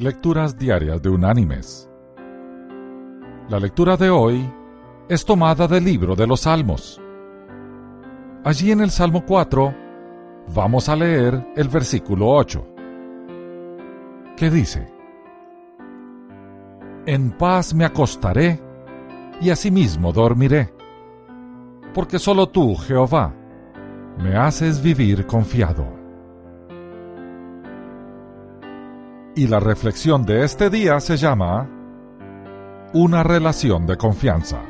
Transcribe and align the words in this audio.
Lecturas 0.00 0.56
Diarias 0.56 1.02
de 1.02 1.08
Unánimes. 1.08 1.90
La 3.48 3.58
lectura 3.58 3.96
de 3.96 4.08
hoy 4.08 4.48
es 5.08 5.24
tomada 5.24 5.66
del 5.66 5.82
libro 5.82 6.14
de 6.14 6.24
los 6.24 6.42
Salmos. 6.42 7.00
Allí 8.44 8.70
en 8.70 8.80
el 8.80 8.92
Salmo 8.92 9.24
4 9.26 9.74
vamos 10.54 10.88
a 10.88 10.94
leer 10.94 11.44
el 11.56 11.66
versículo 11.66 12.28
8, 12.28 12.64
que 14.36 14.48
dice, 14.50 14.88
En 17.04 17.32
paz 17.32 17.74
me 17.74 17.84
acostaré 17.84 18.62
y 19.40 19.50
asimismo 19.50 20.12
dormiré, 20.12 20.72
porque 21.92 22.20
solo 22.20 22.48
tú, 22.50 22.76
Jehová, 22.76 23.34
me 24.16 24.36
haces 24.36 24.80
vivir 24.80 25.26
confiado. 25.26 25.97
Y 29.34 29.46
la 29.46 29.60
reflexión 29.60 30.24
de 30.24 30.44
este 30.44 30.70
día 30.70 30.98
se 31.00 31.16
llama 31.16 31.68
Una 32.92 33.22
relación 33.22 33.86
de 33.86 33.96
confianza. 33.96 34.62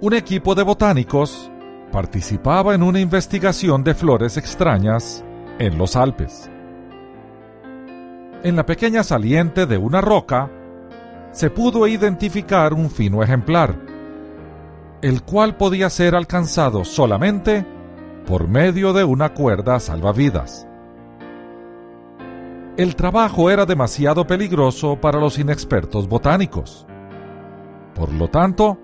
Un 0.00 0.14
equipo 0.14 0.54
de 0.54 0.62
botánicos 0.62 1.50
participaba 1.92 2.74
en 2.74 2.82
una 2.82 3.00
investigación 3.00 3.84
de 3.84 3.94
flores 3.94 4.36
extrañas 4.36 5.24
en 5.58 5.78
los 5.78 5.96
Alpes. 5.96 6.50
En 8.42 8.56
la 8.56 8.64
pequeña 8.64 9.02
saliente 9.02 9.66
de 9.66 9.78
una 9.78 10.00
roca 10.00 10.50
se 11.32 11.50
pudo 11.50 11.86
identificar 11.86 12.72
un 12.72 12.90
fino 12.90 13.22
ejemplar, 13.22 13.76
el 15.02 15.22
cual 15.22 15.56
podía 15.56 15.90
ser 15.90 16.14
alcanzado 16.14 16.84
solamente 16.84 17.64
por 18.26 18.48
medio 18.48 18.92
de 18.92 19.04
una 19.04 19.34
cuerda 19.34 19.78
salvavidas 19.78 20.68
el 22.78 22.94
trabajo 22.94 23.50
era 23.50 23.66
demasiado 23.66 24.24
peligroso 24.24 25.00
para 25.00 25.18
los 25.18 25.36
inexpertos 25.40 26.08
botánicos. 26.08 26.86
Por 27.92 28.12
lo 28.12 28.28
tanto, 28.28 28.78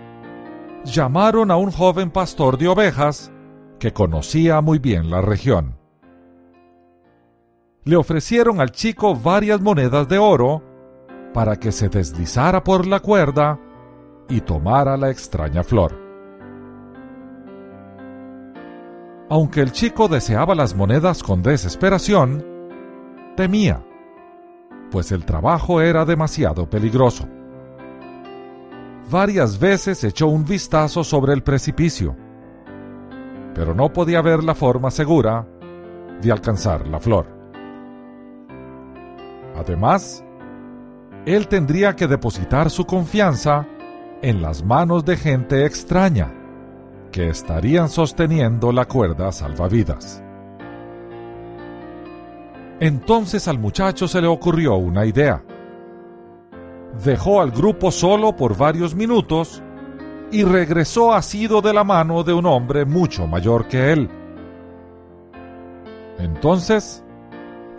llamaron 0.84 1.52
a 1.52 1.56
un 1.56 1.70
joven 1.70 2.10
pastor 2.10 2.58
de 2.58 2.66
ovejas 2.66 3.30
que 3.78 3.92
conocía 3.92 4.60
muy 4.60 4.80
bien 4.80 5.10
la 5.10 5.20
región. 5.20 5.78
Le 7.84 7.94
ofrecieron 7.94 8.60
al 8.60 8.72
chico 8.72 9.14
varias 9.14 9.60
monedas 9.60 10.08
de 10.08 10.18
oro 10.18 10.60
para 11.32 11.54
que 11.54 11.70
se 11.70 11.88
deslizara 11.88 12.64
por 12.64 12.88
la 12.88 12.98
cuerda 12.98 13.60
y 14.28 14.40
tomara 14.40 14.96
la 14.96 15.10
extraña 15.10 15.62
flor. 15.62 15.96
Aunque 19.30 19.60
el 19.60 19.70
chico 19.70 20.08
deseaba 20.08 20.56
las 20.56 20.74
monedas 20.74 21.22
con 21.22 21.44
desesperación, 21.44 22.53
temía, 23.34 23.84
pues 24.90 25.12
el 25.12 25.24
trabajo 25.24 25.80
era 25.80 26.04
demasiado 26.04 26.68
peligroso. 26.68 27.28
Varias 29.10 29.58
veces 29.58 30.02
echó 30.04 30.28
un 30.28 30.44
vistazo 30.44 31.04
sobre 31.04 31.34
el 31.34 31.42
precipicio, 31.42 32.16
pero 33.54 33.74
no 33.74 33.92
podía 33.92 34.22
ver 34.22 34.42
la 34.42 34.54
forma 34.54 34.90
segura 34.90 35.46
de 36.22 36.32
alcanzar 36.32 36.86
la 36.88 37.00
flor. 37.00 37.26
Además, 39.56 40.24
él 41.26 41.48
tendría 41.48 41.94
que 41.94 42.06
depositar 42.06 42.70
su 42.70 42.84
confianza 42.84 43.66
en 44.22 44.42
las 44.42 44.64
manos 44.64 45.04
de 45.04 45.16
gente 45.16 45.64
extraña 45.66 46.32
que 47.12 47.28
estarían 47.28 47.88
sosteniendo 47.88 48.72
la 48.72 48.86
cuerda 48.86 49.30
salvavidas. 49.30 50.23
Entonces 52.80 53.46
al 53.48 53.58
muchacho 53.58 54.08
se 54.08 54.20
le 54.20 54.26
ocurrió 54.26 54.76
una 54.76 55.06
idea. 55.06 55.44
Dejó 57.04 57.40
al 57.40 57.50
grupo 57.50 57.90
solo 57.90 58.34
por 58.36 58.56
varios 58.56 58.94
minutos 58.94 59.62
y 60.30 60.42
regresó 60.42 61.12
asido 61.12 61.60
de 61.60 61.72
la 61.72 61.84
mano 61.84 62.24
de 62.24 62.32
un 62.32 62.46
hombre 62.46 62.84
mucho 62.84 63.26
mayor 63.26 63.68
que 63.68 63.92
él. 63.92 64.10
Entonces, 66.18 67.04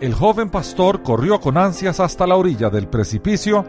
el 0.00 0.14
joven 0.14 0.50
pastor 0.50 1.02
corrió 1.02 1.40
con 1.40 1.56
ansias 1.56 2.00
hasta 2.00 2.26
la 2.26 2.36
orilla 2.36 2.70
del 2.70 2.88
precipicio 2.88 3.64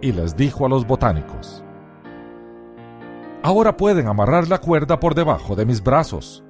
y 0.00 0.12
les 0.12 0.36
dijo 0.36 0.66
a 0.66 0.68
los 0.68 0.86
botánicos, 0.86 1.62
Ahora 3.42 3.76
pueden 3.76 4.08
amarrar 4.08 4.48
la 4.48 4.58
cuerda 4.58 4.98
por 4.98 5.14
debajo 5.14 5.54
de 5.54 5.64
mis 5.64 5.82
brazos. 5.82 6.42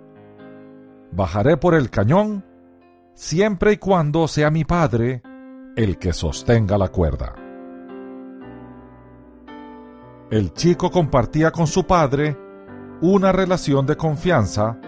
Bajaré 1.12 1.56
por 1.56 1.74
el 1.74 1.90
cañón 1.90 2.44
siempre 3.16 3.72
y 3.72 3.76
cuando 3.78 4.28
sea 4.28 4.50
mi 4.50 4.64
Padre 4.64 5.22
el 5.74 5.98
que 5.98 6.12
sostenga 6.12 6.76
la 6.76 6.88
cuerda. 6.88 7.34
El 10.30 10.52
chico 10.52 10.90
compartía 10.90 11.50
con 11.50 11.66
su 11.66 11.84
padre 11.86 12.36
una 13.00 13.32
relación 13.32 13.86
de 13.86 13.96
confianza 13.96 14.78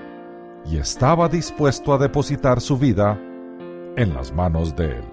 y 0.66 0.76
estaba 0.76 1.28
dispuesto 1.28 1.94
a 1.94 1.98
depositar 1.98 2.60
su 2.60 2.76
vida 2.76 3.18
en 3.96 4.14
las 4.14 4.32
manos 4.32 4.76
de 4.76 4.98
él. 4.98 5.04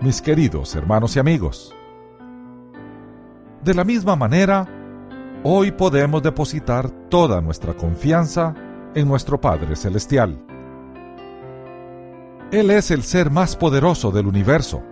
Mis 0.00 0.22
queridos 0.22 0.74
hermanos 0.76 1.16
y 1.16 1.18
amigos, 1.18 1.74
de 3.64 3.74
la 3.74 3.84
misma 3.84 4.16
manera, 4.16 4.66
hoy 5.42 5.72
podemos 5.72 6.22
depositar 6.22 6.88
toda 7.10 7.40
nuestra 7.40 7.74
confianza 7.74 8.54
en 8.98 9.06
nuestro 9.06 9.40
Padre 9.40 9.76
Celestial. 9.76 10.36
Él 12.50 12.70
es 12.70 12.90
el 12.90 13.04
ser 13.04 13.30
más 13.30 13.54
poderoso 13.54 14.10
del 14.10 14.26
universo, 14.26 14.82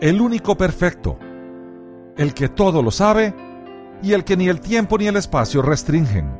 el 0.00 0.20
único 0.20 0.56
perfecto, 0.56 1.18
el 2.16 2.34
que 2.34 2.50
todo 2.50 2.82
lo 2.82 2.90
sabe 2.90 3.34
y 4.02 4.12
el 4.12 4.24
que 4.24 4.36
ni 4.36 4.48
el 4.48 4.60
tiempo 4.60 4.98
ni 4.98 5.06
el 5.06 5.16
espacio 5.16 5.62
restringen. 5.62 6.38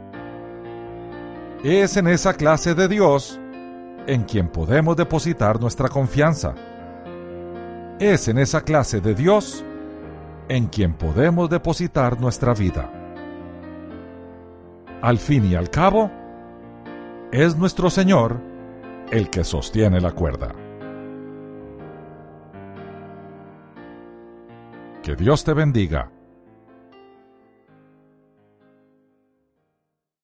Es 1.64 1.96
en 1.96 2.08
esa 2.08 2.34
clase 2.34 2.74
de 2.74 2.88
Dios 2.88 3.40
en 4.06 4.24
quien 4.24 4.48
podemos 4.48 4.96
depositar 4.96 5.58
nuestra 5.58 5.88
confianza. 5.88 6.54
Es 7.98 8.28
en 8.28 8.38
esa 8.38 8.62
clase 8.62 9.00
de 9.00 9.14
Dios 9.14 9.64
en 10.48 10.66
quien 10.66 10.94
podemos 10.94 11.48
depositar 11.48 12.20
nuestra 12.20 12.52
vida. 12.52 12.90
Al 15.00 15.19
fin 15.19 15.44
y 15.44 15.54
al 15.54 15.70
cabo, 15.70 16.10
es 17.32 17.56
nuestro 17.56 17.88
Señor 17.88 18.38
el 19.10 19.31
que 19.31 19.43
sostiene 19.43 20.00
la 20.03 20.12
cuerda. 20.12 20.54
Que 25.03 25.16
Dios 25.16 25.43
te 25.43 25.54
bendiga 25.54 26.10